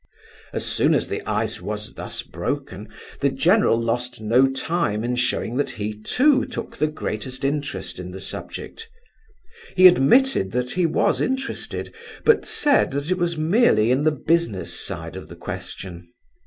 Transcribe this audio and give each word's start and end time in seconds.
As 0.51 0.65
soon 0.65 0.95
as 0.95 1.07
the 1.09 1.21
ice 1.29 1.61
was 1.61 1.93
thus 1.93 2.23
broken, 2.23 2.87
the 3.19 3.29
general 3.29 3.79
lost 3.79 4.19
no 4.19 4.47
time 4.47 5.03
in 5.03 5.15
showing 5.15 5.57
that 5.57 5.69
he, 5.69 5.93
too, 5.93 6.43
took 6.45 6.75
the 6.77 6.87
greatest 6.87 7.43
interest 7.45 7.99
in 7.99 8.09
the 8.09 8.19
subject. 8.19 8.89
He 9.75 9.85
admitted 9.87 10.53
that 10.53 10.71
he 10.71 10.87
was 10.87 11.21
interested, 11.21 11.93
but 12.25 12.47
said 12.47 12.89
that 12.93 13.11
it 13.11 13.19
was 13.19 13.37
merely 13.37 13.91
in 13.91 14.03
the 14.03 14.11
business 14.11 14.73
side 14.73 15.15
of 15.15 15.29
the 15.29 15.35
question. 15.35 16.07